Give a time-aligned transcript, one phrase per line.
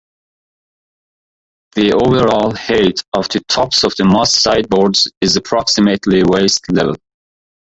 [1.75, 6.95] The overall height of the tops of most sideboards is approximately waist level.